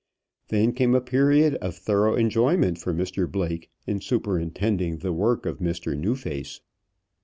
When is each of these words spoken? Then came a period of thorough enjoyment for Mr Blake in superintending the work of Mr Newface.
Then 0.47 0.73
came 0.73 0.95
a 0.95 0.99
period 0.99 1.53
of 1.57 1.75
thorough 1.75 2.15
enjoyment 2.15 2.79
for 2.79 2.91
Mr 2.91 3.31
Blake 3.31 3.69
in 3.85 4.01
superintending 4.01 4.97
the 4.97 5.13
work 5.13 5.45
of 5.45 5.59
Mr 5.59 5.95
Newface. 5.95 6.59